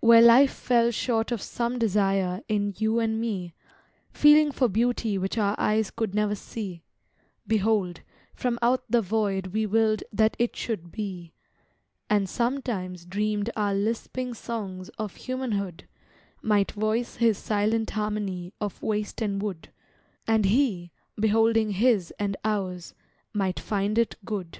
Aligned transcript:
Where 0.00 0.22
life 0.22 0.54
fell 0.54 0.90
short 0.90 1.30
of 1.30 1.42
some 1.42 1.78
desire 1.78 2.40
In 2.48 2.72
you 2.78 2.98
and 2.98 3.20
me, 3.20 3.52
Feeling 4.10 4.50
for 4.50 4.70
beauty 4.70 5.18
which 5.18 5.36
our 5.36 5.54
eyes 5.58 5.90
Could 5.90 6.14
never 6.14 6.34
see, 6.34 6.82
Behold, 7.46 8.00
from 8.34 8.58
out 8.62 8.84
the 8.90 9.02
void 9.02 9.48
we 9.48 9.66
willed 9.66 10.02
That 10.10 10.34
it 10.38 10.56
should 10.56 10.90
be, 10.90 11.34
And 12.08 12.26
sometimes 12.26 13.04
dreamed 13.04 13.50
our 13.54 13.74
lisping 13.74 14.32
songs 14.32 14.88
Of 14.98 15.16
humanhood 15.16 15.82
Might 16.40 16.72
voice 16.72 17.16
his 17.16 17.36
silent 17.36 17.90
harmony 17.90 18.54
Of 18.58 18.82
waste 18.82 19.20
and 19.20 19.42
wood, 19.42 19.70
And 20.26 20.46
he, 20.46 20.90
beholding 21.20 21.72
his 21.72 22.14
and 22.18 22.34
ours, 22.46 22.94
Might 23.34 23.60
find 23.60 23.98
it 23.98 24.16
good. 24.24 24.58